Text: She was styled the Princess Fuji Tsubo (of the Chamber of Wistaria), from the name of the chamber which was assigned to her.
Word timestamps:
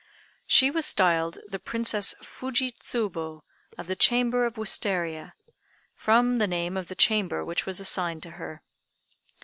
She 0.47 0.71
was 0.71 0.87
styled 0.87 1.37
the 1.47 1.59
Princess 1.59 2.15
Fuji 2.23 2.71
Tsubo 2.71 3.43
(of 3.77 3.85
the 3.85 3.95
Chamber 3.95 4.47
of 4.47 4.55
Wistaria), 4.57 5.33
from 5.93 6.39
the 6.39 6.47
name 6.47 6.75
of 6.75 6.87
the 6.87 6.95
chamber 6.95 7.45
which 7.45 7.67
was 7.67 7.79
assigned 7.79 8.23
to 8.23 8.31
her. 8.31 8.63